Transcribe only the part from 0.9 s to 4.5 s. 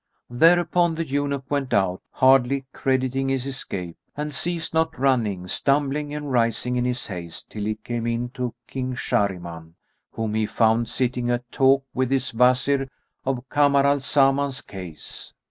the eunuch went out, hardly crediting his escape, and